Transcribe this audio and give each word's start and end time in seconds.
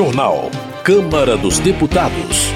Jornal. 0.00 0.50
Câmara 0.82 1.36
dos 1.36 1.58
Deputados. 1.58 2.46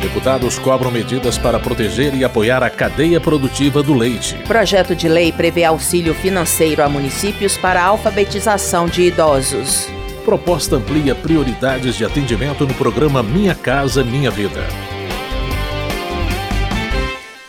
Deputados 0.00 0.58
cobram 0.58 0.90
medidas 0.90 1.36
para 1.36 1.60
proteger 1.60 2.14
e 2.14 2.24
apoiar 2.24 2.62
a 2.62 2.70
cadeia 2.70 3.20
produtiva 3.20 3.82
do 3.82 3.92
leite. 3.92 4.34
Projeto 4.46 4.96
de 4.96 5.06
lei 5.06 5.30
prevê 5.30 5.64
auxílio 5.64 6.14
financeiro 6.14 6.82
a 6.82 6.88
municípios 6.88 7.58
para 7.58 7.82
a 7.82 7.84
alfabetização 7.88 8.86
de 8.86 9.02
idosos. 9.02 9.86
Proposta 10.24 10.76
amplia 10.76 11.14
prioridades 11.14 11.94
de 11.94 12.06
atendimento 12.06 12.66
no 12.66 12.72
programa 12.72 13.22
Minha 13.22 13.54
Casa 13.54 14.02
Minha 14.02 14.30
Vida. 14.30 14.66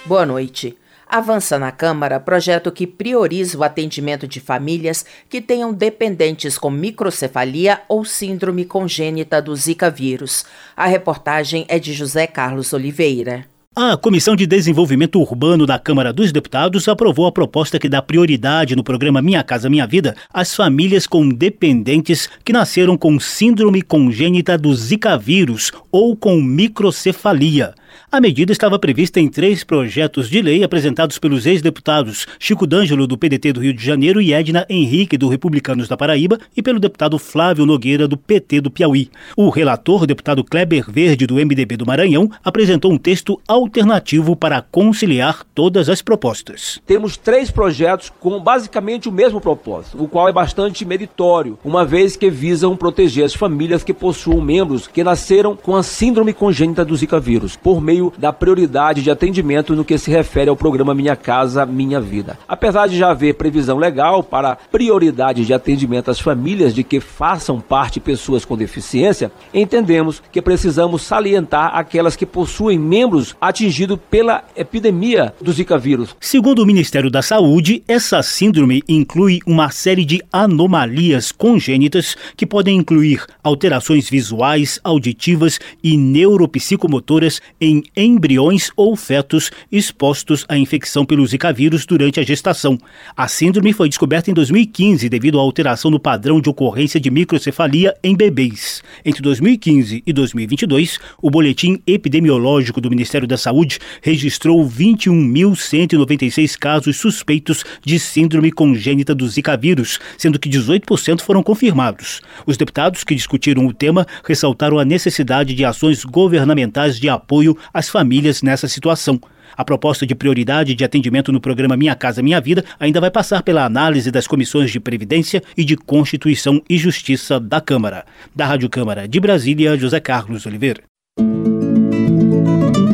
Boa 0.05 0.25
noite. 0.25 0.75
Avança 1.09 1.57
na 1.57 1.71
Câmara 1.71 2.19
projeto 2.19 2.71
que 2.71 2.85
prioriza 2.85 3.57
o 3.57 3.63
atendimento 3.63 4.27
de 4.27 4.39
famílias 4.39 5.03
que 5.27 5.41
tenham 5.41 5.73
dependentes 5.73 6.55
com 6.55 6.69
microcefalia 6.69 7.81
ou 7.89 8.05
síndrome 8.05 8.63
congênita 8.63 9.41
do 9.41 9.55
Zika 9.55 9.89
vírus. 9.89 10.45
A 10.77 10.85
reportagem 10.85 11.65
é 11.67 11.79
de 11.79 11.93
José 11.93 12.27
Carlos 12.27 12.73
Oliveira. 12.73 13.43
A 13.75 13.97
Comissão 13.97 14.35
de 14.35 14.45
Desenvolvimento 14.45 15.19
Urbano 15.19 15.65
da 15.65 15.79
Câmara 15.79 16.13
dos 16.13 16.31
Deputados 16.31 16.87
aprovou 16.87 17.25
a 17.25 17.31
proposta 17.31 17.79
que 17.79 17.89
dá 17.89 18.01
prioridade 18.01 18.75
no 18.75 18.83
programa 18.83 19.21
Minha 19.21 19.43
Casa 19.43 19.69
Minha 19.69 19.87
Vida 19.87 20.15
às 20.31 20.55
famílias 20.55 21.07
com 21.07 21.27
dependentes 21.27 22.29
que 22.45 22.53
nasceram 22.53 22.95
com 22.95 23.19
síndrome 23.19 23.81
congênita 23.81 24.57
do 24.59 24.75
Zika 24.75 25.17
vírus 25.17 25.71
ou 25.91 26.15
com 26.15 26.39
microcefalia. 26.41 27.73
A 28.11 28.19
medida 28.19 28.51
estava 28.51 28.79
prevista 28.79 29.19
em 29.19 29.27
três 29.27 29.63
projetos 29.63 30.29
de 30.29 30.41
lei 30.41 30.63
apresentados 30.63 31.17
pelos 31.17 31.45
ex-deputados 31.45 32.27
Chico 32.39 32.65
D'Angelo, 32.65 33.05
do 33.05 33.17
PDT 33.17 33.53
do 33.53 33.61
Rio 33.61 33.73
de 33.73 33.83
Janeiro, 33.83 34.21
e 34.21 34.33
Edna 34.33 34.65
Henrique, 34.69 35.17
do 35.17 35.29
Republicanos 35.29 35.87
da 35.87 35.97
Paraíba, 35.97 36.37
e 36.55 36.61
pelo 36.61 36.79
deputado 36.79 37.17
Flávio 37.17 37.65
Nogueira, 37.65 38.07
do 38.07 38.17
PT 38.17 38.61
do 38.61 38.71
Piauí. 38.71 39.09
O 39.35 39.49
relator, 39.49 40.05
deputado 40.05 40.43
Kleber 40.43 40.85
Verde, 40.89 41.27
do 41.27 41.35
MDB 41.35 41.77
do 41.77 41.85
Maranhão, 41.85 42.29
apresentou 42.43 42.91
um 42.91 42.97
texto 42.97 43.39
alternativo 43.47 44.35
para 44.35 44.61
conciliar 44.61 45.43
todas 45.53 45.89
as 45.89 46.01
propostas. 46.01 46.79
Temos 46.85 47.17
três 47.17 47.51
projetos 47.51 48.11
com 48.19 48.39
basicamente 48.39 49.07
o 49.07 49.11
mesmo 49.11 49.39
propósito, 49.39 50.01
o 50.01 50.07
qual 50.07 50.27
é 50.27 50.33
bastante 50.33 50.85
meritório, 50.85 51.57
uma 51.63 51.85
vez 51.85 52.15
que 52.15 52.29
visam 52.29 52.75
proteger 52.75 53.25
as 53.25 53.33
famílias 53.33 53.83
que 53.83 53.93
possuam 53.93 54.41
membros 54.41 54.87
que 54.87 55.03
nasceram 55.03 55.55
com 55.55 55.75
a 55.75 55.83
síndrome 55.83 56.33
congênita 56.33 56.83
do 56.85 56.95
Zika 56.95 57.19
vírus, 57.19 57.55
por 57.55 57.78
meio 57.79 57.99
meio 57.99 58.13
da 58.17 58.31
prioridade 58.31 59.03
de 59.03 59.11
atendimento 59.11 59.75
no 59.75 59.83
que 59.83 59.97
se 59.97 60.09
refere 60.09 60.49
ao 60.49 60.55
programa 60.55 60.95
Minha 60.95 61.15
Casa 61.15 61.65
Minha 61.65 61.99
Vida. 61.99 62.39
Apesar 62.47 62.87
de 62.87 62.97
já 62.97 63.11
haver 63.11 63.35
previsão 63.35 63.77
legal 63.77 64.23
para 64.23 64.55
prioridade 64.55 65.45
de 65.45 65.53
atendimento 65.53 66.09
às 66.09 66.19
famílias 66.19 66.73
de 66.73 66.83
que 66.83 66.99
façam 66.99 67.59
parte 67.59 67.99
pessoas 67.99 68.45
com 68.45 68.55
deficiência, 68.55 69.31
entendemos 69.53 70.21
que 70.31 70.41
precisamos 70.41 71.01
salientar 71.01 71.71
aquelas 71.75 72.15
que 72.15 72.25
possuem 72.25 72.79
membros 72.79 73.35
atingidos 73.41 73.99
pela 74.09 74.43
epidemia 74.55 75.33
do 75.41 75.51
Zika 75.51 75.77
vírus. 75.77 76.15
Segundo 76.19 76.63
o 76.63 76.65
Ministério 76.65 77.11
da 77.11 77.21
Saúde, 77.21 77.83
essa 77.87 78.23
síndrome 78.23 78.81
inclui 78.87 79.39
uma 79.45 79.69
série 79.71 80.05
de 80.05 80.21
anomalias 80.31 81.31
congênitas 81.31 82.15
que 82.37 82.45
podem 82.45 82.77
incluir 82.77 83.25
alterações 83.43 84.09
visuais, 84.09 84.79
auditivas 84.83 85.59
e 85.83 85.97
neuropsicomotoras 85.97 87.41
em 87.59 87.68
embriões 87.95 88.71
ou 88.75 88.95
fetos 88.95 89.51
expostos 89.71 90.45
à 90.47 90.57
infecção 90.57 91.05
pelo 91.05 91.25
Zika 91.25 91.51
vírus 91.53 91.85
durante 91.85 92.19
a 92.19 92.23
gestação. 92.23 92.77
A 93.15 93.27
síndrome 93.27 93.73
foi 93.73 93.89
descoberta 93.89 94.31
em 94.31 94.33
2015 94.33 95.07
devido 95.09 95.39
à 95.39 95.41
alteração 95.41 95.91
no 95.91 95.99
padrão 95.99 96.41
de 96.41 96.49
ocorrência 96.49 96.99
de 96.99 97.09
microcefalia 97.09 97.93
em 98.03 98.15
bebês. 98.15 98.81
Entre 99.05 99.21
2015 99.21 100.03
e 100.05 100.13
2022, 100.13 100.99
o 101.21 101.29
boletim 101.29 101.81
epidemiológico 101.85 102.81
do 102.81 102.89
Ministério 102.89 103.27
da 103.27 103.37
Saúde 103.37 103.79
registrou 104.01 104.67
21.196 104.67 106.57
casos 106.57 106.97
suspeitos 106.97 107.63
de 107.83 107.99
síndrome 107.99 108.51
congênita 108.51 109.13
do 109.13 109.27
Zika 109.27 109.55
vírus, 109.55 109.99
sendo 110.17 110.39
que 110.39 110.49
18% 110.49 111.21
foram 111.21 111.43
confirmados. 111.43 112.21
Os 112.45 112.57
deputados 112.57 113.03
que 113.03 113.15
discutiram 113.15 113.65
o 113.65 113.73
tema 113.73 114.05
ressaltaram 114.23 114.79
a 114.79 114.85
necessidade 114.85 115.53
de 115.53 115.65
ações 115.65 116.03
governamentais 116.03 116.99
de 116.99 117.09
apoio 117.09 117.57
as 117.73 117.89
famílias 117.89 118.41
nessa 118.41 118.67
situação. 118.67 119.19
A 119.57 119.65
proposta 119.65 120.05
de 120.05 120.15
prioridade 120.15 120.73
de 120.73 120.85
atendimento 120.85 121.31
no 121.31 121.41
programa 121.41 121.75
Minha 121.75 121.95
Casa 121.95 122.21
Minha 122.21 122.39
Vida 122.39 122.63
ainda 122.79 123.01
vai 123.01 123.11
passar 123.11 123.43
pela 123.43 123.65
análise 123.65 124.11
das 124.11 124.27
comissões 124.27 124.71
de 124.71 124.79
Previdência 124.79 125.43
e 125.57 125.65
de 125.65 125.75
Constituição 125.75 126.61
e 126.69 126.77
Justiça 126.77 127.39
da 127.39 127.59
Câmara. 127.59 128.05
Da 128.35 128.45
Rádio 128.45 128.69
Câmara 128.69 129.07
de 129.07 129.19
Brasília, 129.19 129.77
José 129.77 129.99
Carlos 129.99 130.45
Oliveira. 130.45 130.81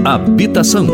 Habitação. 0.04 0.86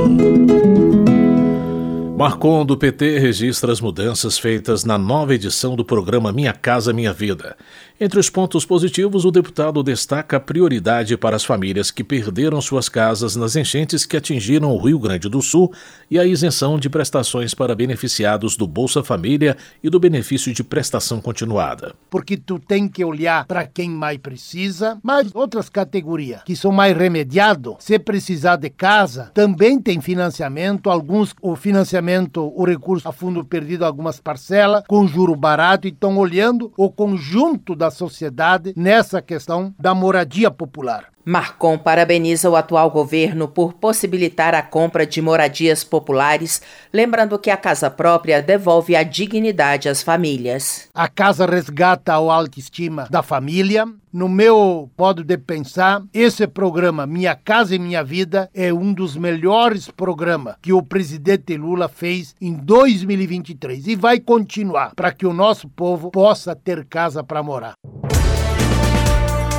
Marcon 2.22 2.64
do 2.64 2.78
PT 2.78 3.18
registra 3.18 3.72
as 3.72 3.82
mudanças 3.82 4.38
feitas 4.38 4.86
na 4.86 4.96
nova 4.96 5.34
edição 5.34 5.76
do 5.76 5.84
programa 5.84 6.32
Minha 6.32 6.54
Casa 6.54 6.94
Minha 6.94 7.12
Vida. 7.12 7.58
Entre 8.04 8.20
os 8.20 8.32
pontos 8.32 8.66
positivos, 8.66 9.26
o 9.26 9.32
deputado 9.32 9.84
destaca 9.84 10.38
a 10.38 10.40
prioridade 10.40 11.16
para 11.16 11.36
as 11.36 11.44
famílias 11.44 11.92
que 11.92 12.04
perderam 12.04 12.60
suas 12.60 12.90
casas 12.90 13.36
nas 13.36 13.56
enchentes 13.56 14.08
que 14.08 14.18
atingiram 14.18 14.72
o 14.72 14.82
Rio 14.84 14.98
Grande 14.98 15.30
do 15.30 15.40
Sul 15.40 15.72
e 16.10 16.18
a 16.18 16.26
isenção 16.26 16.80
de 16.80 16.90
prestações 16.90 17.54
para 17.54 17.76
beneficiados 17.76 18.58
do 18.58 18.66
Bolsa 18.66 19.04
Família 19.04 19.56
e 19.84 19.90
do 19.92 20.00
benefício 20.00 20.52
de 20.52 20.64
prestação 20.64 21.22
continuada. 21.22 21.94
Porque 22.10 22.38
tu 22.38 22.58
tem 22.58 22.88
que 22.88 23.06
olhar 23.06 23.46
para 23.46 23.68
quem 23.68 23.92
mais 23.92 24.18
precisa, 24.18 24.98
mas 25.04 25.30
outras 25.36 25.70
categorias 25.70 26.42
que 26.44 26.56
são 26.56 26.72
mais 26.72 26.98
remediados, 26.98 27.76
se 27.78 28.00
precisar 28.00 28.56
de 28.56 28.72
casa, 28.72 29.30
também 29.32 29.80
tem 29.80 30.02
financiamento, 30.02 30.90
alguns 30.90 31.36
o 31.40 31.56
financiamento, 31.56 32.52
o 32.56 32.66
recurso 32.66 33.08
a 33.08 33.12
fundo 33.12 33.46
perdido, 33.46 33.86
algumas 33.86 34.20
parcelas 34.20 34.84
com 34.88 35.08
juro 35.08 35.36
barato. 35.36 35.88
E 35.88 35.92
estão 35.92 36.18
olhando 36.18 36.74
o 36.76 36.90
conjunto 36.90 37.76
da 37.76 37.91
sociedade 37.92 38.74
nessa 38.76 39.22
questão 39.22 39.76
da 39.78 39.94
moradia 39.94 40.50
popular. 40.50 41.12
Marcon 41.26 41.78
parabeniza 41.78 42.50
o 42.50 42.56
atual 42.56 42.90
governo 42.90 43.48
por 43.48 43.74
possibilitar 43.74 44.54
a 44.56 44.62
compra 44.62 45.06
de 45.06 45.22
moradias 45.22 45.84
populares, 45.84 46.62
lembrando 46.92 47.38
que 47.38 47.50
a 47.50 47.58
casa 47.58 47.90
própria 47.90 48.42
devolve 48.42 48.96
a 48.96 49.04
dignidade 49.04 49.90
às 49.90 50.02
famílias. 50.02 50.90
A 50.94 51.08
casa 51.08 51.46
resgata 51.46 52.14
a 52.14 52.16
autoestima 52.16 53.08
da 53.10 53.22
família. 53.22 53.86
No 54.14 54.28
meu 54.28 54.92
modo 54.98 55.24
de 55.24 55.38
pensar, 55.38 56.04
esse 56.14 56.46
programa 56.46 57.08
Minha 57.08 57.34
Casa 57.34 57.76
e 57.76 57.80
Minha 57.80 58.04
Vida 58.04 58.50
é 58.54 58.74
um 58.74 58.92
dos 58.92 59.16
melhores 59.16 59.90
programas 59.90 60.56
que 60.62 60.74
o 60.74 60.84
presidente 60.84 61.56
Lula 61.56 61.88
fez 61.88 62.36
em 62.42 62.54
2023 62.54 63.88
e 63.88 63.96
vai 63.96 64.20
continuar 64.20 64.94
para 64.96 65.14
que 65.14 65.26
o 65.26 65.32
nosso 65.32 65.70
povo 65.70 66.12
possa 66.12 66.54
ter 66.54 66.84
casa 66.86 67.24
para 67.24 67.42
morar. 67.42 67.74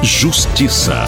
Justiça. 0.03 1.07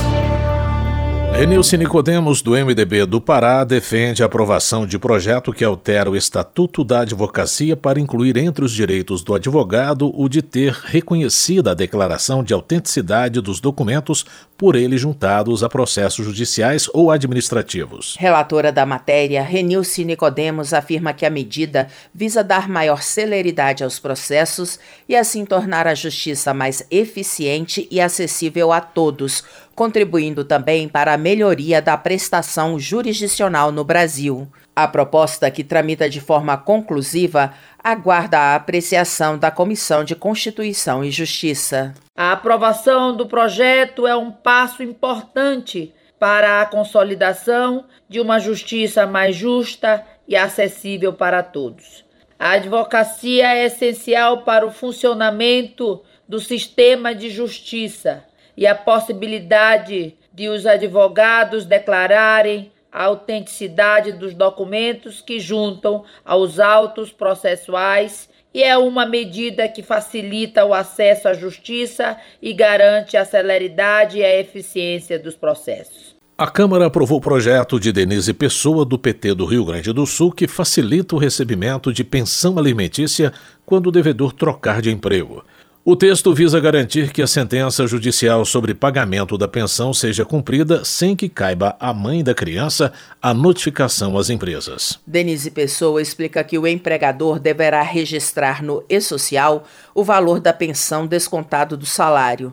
Renilce 1.36 1.76
Nicodemos, 1.76 2.40
do 2.40 2.52
MDB 2.52 3.04
do 3.06 3.20
Pará, 3.20 3.64
defende 3.64 4.22
a 4.22 4.26
aprovação 4.26 4.86
de 4.86 5.00
projeto 5.00 5.52
que 5.52 5.64
altera 5.64 6.08
o 6.08 6.16
Estatuto 6.16 6.84
da 6.84 7.00
Advocacia 7.00 7.76
para 7.76 7.98
incluir 7.98 8.36
entre 8.36 8.64
os 8.64 8.70
direitos 8.70 9.24
do 9.24 9.34
advogado 9.34 10.12
o 10.14 10.28
de 10.28 10.40
ter 10.40 10.72
reconhecida 10.72 11.72
a 11.72 11.74
declaração 11.74 12.44
de 12.44 12.54
autenticidade 12.54 13.40
dos 13.40 13.58
documentos 13.58 14.24
por 14.56 14.76
ele 14.76 14.96
juntados 14.96 15.64
a 15.64 15.68
processos 15.68 16.24
judiciais 16.24 16.88
ou 16.94 17.10
administrativos. 17.10 18.14
Relatora 18.16 18.70
da 18.70 18.86
matéria, 18.86 19.42
Renilce 19.42 20.04
Nicodemos 20.04 20.72
afirma 20.72 21.12
que 21.12 21.26
a 21.26 21.30
medida 21.30 21.88
visa 22.14 22.44
dar 22.44 22.68
maior 22.68 23.02
celeridade 23.02 23.82
aos 23.82 23.98
processos 23.98 24.78
e 25.08 25.16
assim 25.16 25.44
tornar 25.44 25.88
a 25.88 25.94
justiça 25.96 26.54
mais 26.54 26.86
eficiente 26.92 27.88
e 27.90 28.00
acessível 28.00 28.72
a 28.72 28.80
todos, 28.80 29.42
contribuindo 29.74 30.44
também 30.44 30.88
para 30.88 31.12
a 31.12 31.18
melhoria 31.18 31.82
da 31.82 31.96
prestação 31.96 32.78
jurisdicional 32.78 33.72
no 33.72 33.84
Brasil. 33.84 34.48
A 34.74 34.88
proposta, 34.88 35.50
que 35.50 35.62
tramita 35.62 36.08
de 36.08 36.20
forma 36.20 36.56
conclusiva, 36.56 37.52
aguarda 37.82 38.38
a 38.38 38.54
apreciação 38.54 39.38
da 39.38 39.50
Comissão 39.50 40.04
de 40.04 40.14
Constituição 40.14 41.04
e 41.04 41.10
Justiça. 41.10 41.94
A 42.16 42.32
aprovação 42.32 43.16
do 43.16 43.26
projeto 43.26 44.06
é 44.06 44.16
um 44.16 44.30
passo 44.30 44.82
importante 44.82 45.92
para 46.18 46.62
a 46.62 46.66
consolidação 46.66 47.84
de 48.08 48.20
uma 48.20 48.38
justiça 48.38 49.06
mais 49.06 49.36
justa 49.36 50.04
e 50.26 50.36
acessível 50.36 51.12
para 51.12 51.42
todos. 51.42 52.04
A 52.38 52.52
advocacia 52.52 53.54
é 53.54 53.66
essencial 53.66 54.42
para 54.42 54.66
o 54.66 54.70
funcionamento 54.70 56.02
do 56.28 56.40
sistema 56.40 57.14
de 57.14 57.30
justiça 57.30 58.24
e 58.56 58.66
a 58.66 58.74
possibilidade 58.74 60.16
de 60.32 60.48
os 60.48 60.66
advogados 60.66 61.64
declararem 61.64 62.72
a 62.90 63.04
autenticidade 63.04 64.12
dos 64.12 64.34
documentos 64.34 65.20
que 65.20 65.40
juntam 65.40 66.04
aos 66.24 66.60
autos 66.60 67.10
processuais 67.10 68.28
e 68.54 68.62
é 68.62 68.78
uma 68.78 69.04
medida 69.04 69.68
que 69.68 69.82
facilita 69.82 70.64
o 70.64 70.72
acesso 70.72 71.26
à 71.26 71.34
justiça 71.34 72.16
e 72.40 72.52
garante 72.52 73.16
a 73.16 73.24
celeridade 73.24 74.18
e 74.18 74.24
a 74.24 74.38
eficiência 74.38 75.18
dos 75.18 75.34
processos. 75.34 76.14
A 76.38 76.48
Câmara 76.48 76.86
aprovou 76.86 77.18
o 77.18 77.20
projeto 77.20 77.78
de 77.78 77.92
Denise 77.92 78.32
Pessoa, 78.32 78.84
do 78.84 78.98
PT 78.98 79.34
do 79.34 79.44
Rio 79.44 79.64
Grande 79.64 79.92
do 79.92 80.04
Sul, 80.04 80.32
que 80.32 80.48
facilita 80.48 81.14
o 81.14 81.18
recebimento 81.18 81.92
de 81.92 82.02
pensão 82.02 82.58
alimentícia 82.58 83.32
quando 83.64 83.88
o 83.88 83.92
devedor 83.92 84.32
trocar 84.32 84.80
de 84.80 84.90
emprego. 84.90 85.44
O 85.86 85.94
texto 85.94 86.32
visa 86.32 86.58
garantir 86.58 87.12
que 87.12 87.20
a 87.20 87.26
sentença 87.26 87.86
judicial 87.86 88.42
sobre 88.46 88.72
pagamento 88.72 89.36
da 89.36 89.46
pensão 89.46 89.92
seja 89.92 90.24
cumprida 90.24 90.82
sem 90.82 91.14
que 91.14 91.28
caiba 91.28 91.76
à 91.78 91.92
mãe 91.92 92.24
da 92.24 92.34
criança 92.34 92.90
a 93.20 93.34
notificação 93.34 94.16
às 94.16 94.30
empresas. 94.30 94.98
Denise 95.06 95.50
Pessoa 95.50 96.00
explica 96.00 96.42
que 96.42 96.56
o 96.58 96.66
empregador 96.66 97.38
deverá 97.38 97.82
registrar 97.82 98.62
no 98.62 98.82
e-social 98.88 99.64
o 99.94 100.02
valor 100.02 100.40
da 100.40 100.54
pensão 100.54 101.06
descontado 101.06 101.76
do 101.76 101.84
salário. 101.84 102.50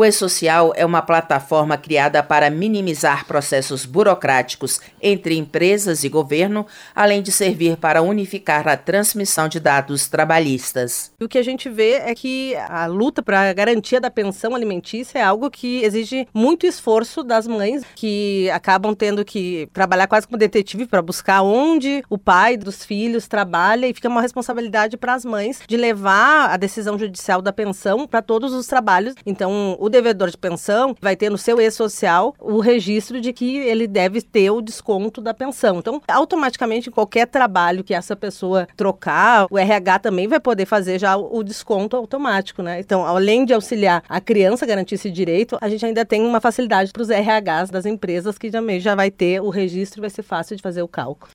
O 0.00 0.04
E-Social 0.06 0.72
é 0.76 0.86
uma 0.86 1.02
plataforma 1.02 1.76
criada 1.76 2.22
para 2.22 2.48
minimizar 2.48 3.26
processos 3.26 3.84
burocráticos 3.84 4.80
entre 5.02 5.36
empresas 5.36 6.04
e 6.04 6.08
governo, 6.08 6.66
além 6.94 7.20
de 7.20 7.30
servir 7.30 7.76
para 7.76 8.00
unificar 8.00 8.66
a 8.66 8.78
transmissão 8.78 9.46
de 9.46 9.60
dados 9.60 10.08
trabalhistas. 10.08 11.12
O 11.20 11.28
que 11.28 11.36
a 11.36 11.42
gente 11.42 11.68
vê 11.68 11.96
é 11.96 12.14
que 12.14 12.56
a 12.56 12.86
luta 12.86 13.22
para 13.22 13.50
a 13.50 13.52
garantia 13.52 14.00
da 14.00 14.10
pensão 14.10 14.54
alimentícia 14.54 15.18
é 15.18 15.22
algo 15.22 15.50
que 15.50 15.84
exige 15.84 16.26
muito 16.32 16.64
esforço 16.64 17.22
das 17.22 17.46
mães, 17.46 17.82
que 17.94 18.48
acabam 18.52 18.94
tendo 18.94 19.22
que 19.22 19.68
trabalhar 19.70 20.06
quase 20.06 20.26
como 20.26 20.38
detetive 20.38 20.86
para 20.86 21.02
buscar 21.02 21.42
onde 21.42 22.02
o 22.08 22.16
pai 22.16 22.56
dos 22.56 22.86
filhos 22.86 23.28
trabalha 23.28 23.86
e 23.86 23.92
fica 23.92 24.08
uma 24.08 24.22
responsabilidade 24.22 24.96
para 24.96 25.12
as 25.12 25.26
mães 25.26 25.60
de 25.68 25.76
levar 25.76 26.48
a 26.48 26.56
decisão 26.56 26.98
judicial 26.98 27.42
da 27.42 27.52
pensão 27.52 28.06
para 28.06 28.22
todos 28.22 28.54
os 28.54 28.66
trabalhos. 28.66 29.14
Então, 29.26 29.76
o 29.78 29.89
devedor 29.90 30.30
de 30.30 30.38
pensão 30.38 30.96
vai 31.00 31.16
ter 31.16 31.30
no 31.30 31.38
seu 31.38 31.60
e-social 31.60 32.34
o 32.38 32.60
registro 32.60 33.20
de 33.20 33.32
que 33.32 33.58
ele 33.58 33.86
deve 33.86 34.22
ter 34.22 34.50
o 34.50 34.62
desconto 34.62 35.20
da 35.20 35.34
pensão. 35.34 35.78
Então, 35.78 36.00
automaticamente, 36.08 36.90
qualquer 36.90 37.26
trabalho 37.26 37.84
que 37.84 37.94
essa 37.94 38.16
pessoa 38.16 38.66
trocar, 38.76 39.46
o 39.50 39.58
RH 39.58 39.98
também 39.98 40.28
vai 40.28 40.40
poder 40.40 40.66
fazer 40.66 40.98
já 40.98 41.16
o 41.16 41.42
desconto 41.42 41.96
automático, 41.96 42.62
né? 42.62 42.80
Então, 42.80 43.04
além 43.04 43.44
de 43.44 43.52
auxiliar 43.52 44.02
a 44.08 44.20
criança 44.20 44.64
a 44.64 44.68
garantir 44.68 44.94
esse 44.94 45.10
direito, 45.10 45.58
a 45.60 45.68
gente 45.68 45.84
ainda 45.84 46.04
tem 46.04 46.24
uma 46.24 46.40
facilidade 46.40 46.92
para 46.92 47.02
os 47.02 47.08
RHs 47.08 47.70
das 47.70 47.86
empresas 47.86 48.38
que 48.38 48.50
também 48.50 48.80
já 48.80 48.94
vai 48.94 49.10
ter 49.10 49.40
o 49.40 49.50
registro 49.50 50.00
e 50.00 50.02
vai 50.02 50.10
ser 50.10 50.22
fácil 50.22 50.56
de 50.56 50.62
fazer 50.62 50.82
o 50.82 50.88
cálculo. 50.88 51.30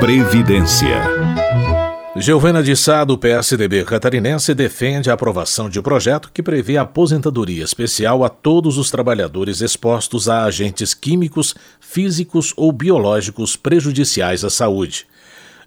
Previdência. 0.00 0.96
Giovana 2.18 2.62
de 2.62 2.74
Sá, 2.74 3.04
do 3.04 3.18
PSDB 3.18 3.84
catarinense, 3.84 4.54
defende 4.54 5.10
a 5.10 5.12
aprovação 5.12 5.68
de 5.68 5.78
um 5.78 5.82
projeto 5.82 6.30
que 6.32 6.42
prevê 6.42 6.78
aposentadoria 6.78 7.62
especial 7.62 8.24
a 8.24 8.30
todos 8.30 8.78
os 8.78 8.90
trabalhadores 8.90 9.60
expostos 9.60 10.26
a 10.26 10.44
agentes 10.44 10.94
químicos, 10.94 11.54
físicos 11.78 12.54
ou 12.56 12.72
biológicos 12.72 13.54
prejudiciais 13.54 14.44
à 14.44 14.50
saúde. 14.50 15.06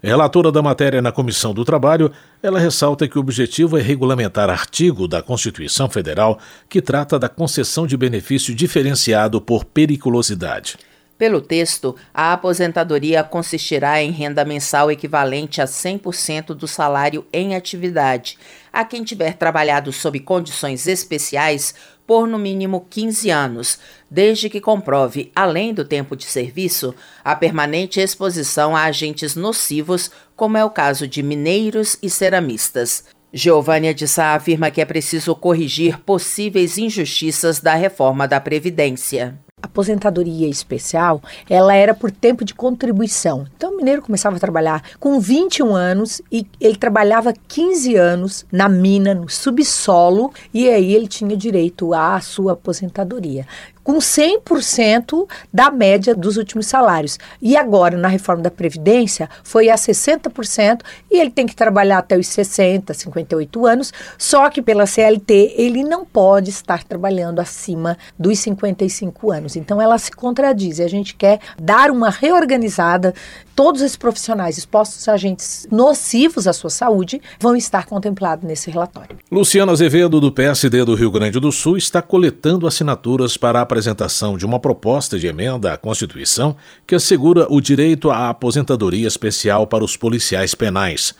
Relatora 0.02 0.50
da 0.50 0.60
matéria 0.60 1.00
na 1.00 1.12
Comissão 1.12 1.54
do 1.54 1.64
Trabalho, 1.64 2.10
ela 2.42 2.58
ressalta 2.58 3.06
que 3.06 3.16
o 3.16 3.20
objetivo 3.20 3.78
é 3.78 3.80
regulamentar 3.80 4.50
artigo 4.50 5.06
da 5.06 5.22
Constituição 5.22 5.88
Federal 5.88 6.38
que 6.68 6.82
trata 6.82 7.16
da 7.16 7.28
concessão 7.28 7.86
de 7.86 7.96
benefício 7.96 8.52
diferenciado 8.52 9.40
por 9.40 9.64
periculosidade. 9.64 10.76
Pelo 11.20 11.42
texto, 11.42 11.94
a 12.14 12.32
aposentadoria 12.32 13.22
consistirá 13.22 14.02
em 14.02 14.10
renda 14.10 14.42
mensal 14.42 14.90
equivalente 14.90 15.60
a 15.60 15.66
100% 15.66 16.54
do 16.54 16.66
salário 16.66 17.26
em 17.30 17.54
atividade, 17.54 18.38
a 18.72 18.86
quem 18.86 19.04
tiver 19.04 19.34
trabalhado 19.34 19.92
sob 19.92 20.18
condições 20.20 20.86
especiais 20.86 21.74
por 22.06 22.26
no 22.26 22.38
mínimo 22.38 22.86
15 22.88 23.28
anos, 23.28 23.78
desde 24.10 24.48
que 24.48 24.62
comprove, 24.62 25.30
além 25.36 25.74
do 25.74 25.84
tempo 25.84 26.16
de 26.16 26.24
serviço, 26.24 26.94
a 27.22 27.36
permanente 27.36 28.00
exposição 28.00 28.74
a 28.74 28.84
agentes 28.84 29.36
nocivos, 29.36 30.10
como 30.34 30.56
é 30.56 30.64
o 30.64 30.70
caso 30.70 31.06
de 31.06 31.22
mineiros 31.22 31.98
e 32.02 32.08
ceramistas. 32.08 33.04
Giovânia 33.30 33.92
de 33.92 34.08
Sá 34.08 34.34
afirma 34.34 34.70
que 34.70 34.80
é 34.80 34.86
preciso 34.86 35.34
corrigir 35.34 35.98
possíveis 35.98 36.78
injustiças 36.78 37.60
da 37.60 37.74
reforma 37.74 38.26
da 38.26 38.40
Previdência 38.40 39.38
aposentadoria 39.62 40.48
especial, 40.48 41.22
ela 41.48 41.74
era 41.74 41.94
por 41.94 42.10
tempo 42.10 42.44
de 42.44 42.54
contribuição. 42.54 43.46
Então, 43.56 43.72
o 43.72 43.76
mineiro 43.76 44.02
começava 44.02 44.36
a 44.36 44.40
trabalhar 44.40 44.82
com 44.98 45.18
21 45.20 45.74
anos 45.74 46.22
e 46.30 46.46
ele 46.60 46.76
trabalhava 46.76 47.32
15 47.48 47.96
anos 47.96 48.46
na 48.50 48.68
mina, 48.68 49.14
no 49.14 49.28
subsolo, 49.28 50.32
e 50.52 50.68
aí 50.68 50.94
ele 50.94 51.06
tinha 51.06 51.36
direito 51.36 51.94
à 51.94 52.20
sua 52.20 52.52
aposentadoria 52.52 53.46
com 53.90 53.98
100% 53.98 55.28
da 55.52 55.68
média 55.68 56.14
dos 56.14 56.36
últimos 56.36 56.68
salários. 56.68 57.18
E 57.42 57.56
agora, 57.56 57.98
na 57.98 58.06
reforma 58.06 58.40
da 58.40 58.50
Previdência, 58.50 59.28
foi 59.42 59.68
a 59.68 59.74
60% 59.74 60.82
e 61.10 61.18
ele 61.18 61.30
tem 61.30 61.44
que 61.44 61.56
trabalhar 61.56 61.98
até 61.98 62.16
os 62.16 62.28
60, 62.28 62.94
58 62.94 63.66
anos, 63.66 63.92
só 64.16 64.48
que 64.48 64.62
pela 64.62 64.86
CLT 64.86 65.54
ele 65.56 65.82
não 65.82 66.04
pode 66.04 66.50
estar 66.50 66.84
trabalhando 66.84 67.40
acima 67.40 67.98
dos 68.16 68.38
55 68.38 69.32
anos. 69.32 69.56
Então 69.56 69.82
ela 69.82 69.98
se 69.98 70.12
contradiz 70.12 70.78
e 70.78 70.84
a 70.84 70.88
gente 70.88 71.16
quer 71.16 71.40
dar 71.60 71.90
uma 71.90 72.10
reorganizada. 72.10 73.12
Todos 73.60 73.82
esses 73.82 73.94
profissionais 73.98 74.56
expostos 74.56 75.06
a 75.06 75.12
agentes 75.12 75.68
nocivos 75.70 76.46
à 76.46 76.52
sua 76.54 76.70
saúde 76.70 77.20
vão 77.38 77.54
estar 77.54 77.84
contemplados 77.84 78.42
nesse 78.42 78.70
relatório. 78.70 79.18
Luciano 79.30 79.70
Azevedo, 79.70 80.18
do 80.18 80.32
PSD 80.32 80.82
do 80.82 80.94
Rio 80.94 81.10
Grande 81.10 81.38
do 81.38 81.52
Sul, 81.52 81.76
está 81.76 82.00
coletando 82.00 82.66
assinaturas 82.66 83.36
para 83.36 83.58
a 83.58 83.62
apresentação 83.62 84.38
de 84.38 84.46
uma 84.46 84.58
proposta 84.58 85.18
de 85.18 85.26
emenda 85.26 85.74
à 85.74 85.76
Constituição 85.76 86.56
que 86.86 86.94
assegura 86.94 87.46
o 87.50 87.60
direito 87.60 88.10
à 88.10 88.30
aposentadoria 88.30 89.06
especial 89.06 89.66
para 89.66 89.84
os 89.84 89.94
policiais 89.94 90.54
penais. 90.54 91.14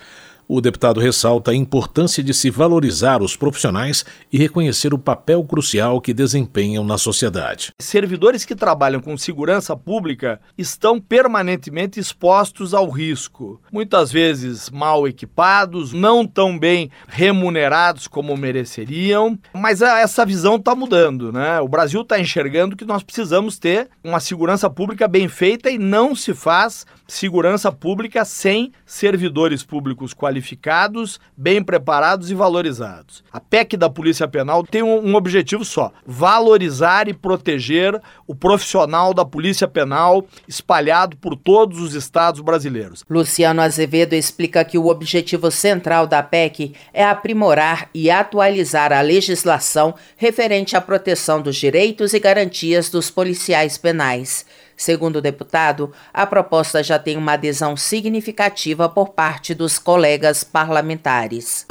O 0.53 0.59
deputado 0.59 0.99
ressalta 0.99 1.51
a 1.51 1.55
importância 1.55 2.21
de 2.21 2.33
se 2.33 2.49
valorizar 2.49 3.21
os 3.21 3.37
profissionais 3.37 4.03
e 4.29 4.37
reconhecer 4.37 4.93
o 4.93 4.99
papel 4.99 5.41
crucial 5.45 6.01
que 6.01 6.13
desempenham 6.13 6.83
na 6.83 6.97
sociedade. 6.97 7.71
Servidores 7.79 8.43
que 8.43 8.53
trabalham 8.53 8.99
com 8.99 9.17
segurança 9.17 9.77
pública 9.77 10.41
estão 10.57 10.99
permanentemente 10.99 12.01
expostos 12.01 12.73
ao 12.73 12.89
risco, 12.89 13.61
muitas 13.71 14.11
vezes 14.11 14.69
mal 14.69 15.07
equipados, 15.07 15.93
não 15.93 16.27
tão 16.27 16.59
bem 16.59 16.91
remunerados 17.07 18.05
como 18.05 18.35
mereceriam, 18.35 19.39
mas 19.53 19.81
essa 19.81 20.25
visão 20.25 20.57
está 20.57 20.75
mudando, 20.75 21.31
né? 21.31 21.61
O 21.61 21.69
Brasil 21.69 22.01
está 22.01 22.19
enxergando 22.19 22.75
que 22.75 22.83
nós 22.83 23.03
precisamos 23.03 23.57
ter 23.57 23.87
uma 24.03 24.19
segurança 24.19 24.69
pública 24.69 25.07
bem 25.07 25.29
feita 25.29 25.71
e 25.71 25.77
não 25.77 26.13
se 26.13 26.33
faz 26.33 26.85
segurança 27.11 27.71
pública 27.73 28.23
sem 28.23 28.71
servidores 28.85 29.63
públicos 29.63 30.13
qualificados, 30.13 31.19
bem 31.35 31.61
preparados 31.61 32.31
e 32.31 32.33
valorizados. 32.33 33.21
A 33.31 33.39
PEC 33.39 33.75
da 33.75 33.89
Polícia 33.89 34.29
Penal 34.29 34.63
tem 34.63 34.81
um, 34.81 35.13
objetivo 35.13 35.65
só: 35.65 35.91
valorizar 36.05 37.09
e 37.09 37.13
proteger 37.13 37.99
o 38.25 38.33
profissional 38.33 39.13
da 39.13 39.25
Polícia 39.25 39.67
Penal 39.67 40.25
espalhado 40.47 41.17
por 41.17 41.35
todos 41.35 41.81
os 41.81 41.95
estados 41.95 42.39
brasileiros. 42.39 43.03
Luciano 43.09 43.61
Azevedo 43.61 44.13
explica 44.13 44.63
que 44.63 44.77
o 44.77 44.87
objetivo 44.87 45.51
central 45.51 46.07
da 46.07 46.23
PEC 46.23 46.73
é 46.93 47.03
aprimorar 47.03 47.89
e 47.93 48.09
atualizar 48.09 48.93
a 48.93 49.01
legislação 49.01 49.93
referente 50.15 50.77
à 50.77 50.81
proteção 50.81 51.41
dos 51.41 51.57
direitos 51.57 52.13
e 52.13 52.19
garantias 52.19 52.89
dos 52.89 53.11
policiais 53.11 53.77
penais. 53.77 54.45
Segundo 54.81 55.17
o 55.17 55.21
deputado, 55.21 55.91
a 56.11 56.25
proposta 56.25 56.81
já 56.81 56.97
tem 56.97 57.15
uma 57.15 57.33
adesão 57.33 57.77
significativa 57.77 58.89
por 58.89 59.09
parte 59.09 59.53
dos 59.53 59.77
colegas 59.77 60.43
parlamentares. 60.43 61.67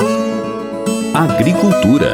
Agricultura. 1.13 2.13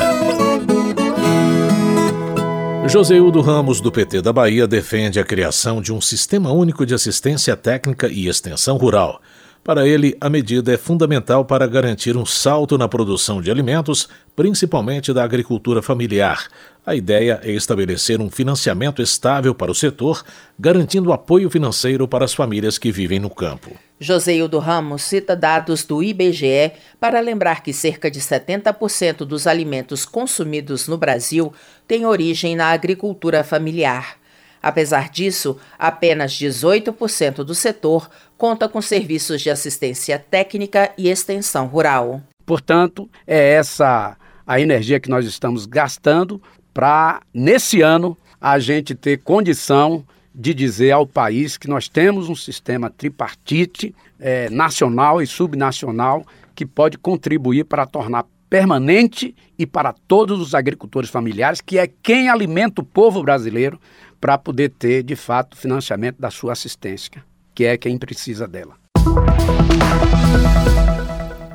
Joseildo 2.89 3.43
Ramos, 3.43 3.79
do 3.79 3.93
PT 3.93 4.23
da 4.23 4.33
Bahia, 4.33 4.67
defende 4.67 5.21
a 5.21 5.25
criação 5.25 5.83
de 5.83 5.93
um 5.93 6.01
sistema 6.01 6.51
único 6.51 6.87
de 6.87 6.95
assistência 6.95 7.55
técnica 7.55 8.09
e 8.09 8.27
extensão 8.27 8.79
rural. 8.79 9.21
Para 9.67 9.85
ele, 9.85 10.17
a 10.21 10.31
medida 10.31 10.73
é 10.73 10.77
fundamental 10.77 11.45
para 11.45 11.67
garantir 11.67 12.17
um 12.17 12.25
salto 12.25 12.79
na 12.79 12.87
produção 12.87 13.43
de 13.43 13.51
alimentos, 13.51 14.09
principalmente 14.37 15.13
da 15.13 15.25
agricultura 15.25 15.83
familiar, 15.83 16.47
a 16.87 16.95
ideia 16.95 17.41
é 17.43 17.51
estabelecer 17.51 18.21
um 18.21 18.31
financiamento 18.31 19.03
estável 19.03 19.53
para 19.53 19.73
o 19.73 19.75
setor, 19.75 20.25
garantindo 20.57 21.13
apoio 21.13 21.51
financeiro 21.51 22.07
para 22.07 22.25
as 22.25 22.33
famílias 22.33 22.79
que 22.79 22.93
vivem 22.93 23.19
no 23.19 23.29
campo. 23.29 23.73
Joseildo 23.99 24.61
Ramos 24.61 25.03
cita 25.03 25.35
dados 25.35 25.83
do 25.83 26.01
IBGE 26.01 26.71
para 27.01 27.19
lembrar 27.19 27.65
que 27.65 27.73
cerca 27.73 28.09
de 28.09 28.21
70% 28.21 29.25
dos 29.25 29.49
alimentos 29.49 30.07
consumidos 30.07 30.87
no 30.87 30.97
Brasil 30.97 31.53
têm 31.89 32.07
origem 32.07 32.55
na 32.55 32.67
agricultura 32.67 33.43
familiar. 33.43 34.17
Apesar 34.63 35.11
disso, 35.11 35.59
apenas 35.77 36.33
18% 36.33 37.43
do 37.43 37.55
setor 37.55 38.09
conta 38.37 38.69
com 38.69 38.81
serviços 38.81 39.41
de 39.41 39.51
assistência 39.51 40.19
técnica 40.19 40.93
e 40.97 41.09
extensão 41.09 41.67
rural. 41.67 42.23
Portanto, 42.45 43.09
é 43.27 43.55
essa 43.55 44.17
a 44.47 44.61
energia 44.61 45.01
que 45.01 45.11
nós 45.11 45.27
estamos 45.27 45.67
gastando 45.67 46.41
para, 46.73 47.21
nesse 47.35 47.81
ano, 47.81 48.17
a 48.41 48.59
gente 48.59 48.95
ter 48.95 49.19
condição 49.19 50.05
de 50.33 50.53
dizer 50.53 50.93
ao 50.93 51.07
país 51.07 51.57
que 51.57 51.67
nós 51.67 51.89
temos 51.89 52.29
um 52.29 52.37
sistema 52.37 52.91
tripartite 52.91 53.95
é, 54.21 54.51
nacional 54.51 55.21
e 55.21 55.27
subnacional 55.27 56.25
que 56.55 56.67
pode 56.67 56.99
contribuir 56.99 57.65
para 57.65 57.87
tornar 57.87 58.27
permanente 58.49 59.35
e 59.59 59.67
para 59.67 59.93
todos 59.93 60.41
os 60.41 60.55
agricultores 60.55 61.11
familiares, 61.11 61.61
que 61.61 61.79
é 61.79 61.87
quem 61.87 62.29
alimenta 62.29 62.81
o 62.81 62.85
povo 62.85 63.23
brasileiro 63.23 63.81
para 64.21 64.39
poder 64.39 64.71
ter, 64.71 65.03
de 65.03 65.17
fato, 65.17 65.57
financiamento 65.57 66.19
da 66.21 66.31
sua 66.31 66.53
assistência, 66.53 67.25
que 67.57 67.65
é 67.65 67.77
quem 67.79 67.97
precisa 67.97 68.47
dela. 68.47 68.75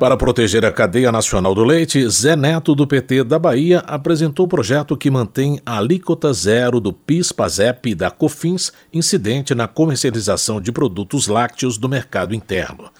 Para 0.00 0.16
proteger 0.16 0.66
a 0.66 0.72
cadeia 0.72 1.12
nacional 1.12 1.54
do 1.54 1.62
leite, 1.62 2.08
Zé 2.10 2.34
Neto, 2.34 2.74
do 2.74 2.88
PT 2.88 3.22
da 3.22 3.38
Bahia, 3.38 3.78
apresentou 3.86 4.46
o 4.46 4.48
projeto 4.48 4.96
que 4.96 5.08
mantém 5.08 5.60
a 5.64 5.78
alíquota 5.78 6.32
zero 6.32 6.80
do 6.80 6.92
PIS-PASEP 6.92 7.94
da 7.94 8.10
COFINS 8.10 8.72
incidente 8.92 9.54
na 9.54 9.68
comercialização 9.68 10.60
de 10.60 10.72
produtos 10.72 11.28
lácteos 11.28 11.78
do 11.78 11.88
mercado 11.88 12.34
interno. 12.34 12.90